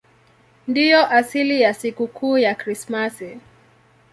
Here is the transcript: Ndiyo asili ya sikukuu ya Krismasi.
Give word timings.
Ndiyo 0.67 1.07
asili 1.09 1.61
ya 1.61 1.73
sikukuu 1.73 2.37
ya 2.37 2.55
Krismasi. 2.55 3.39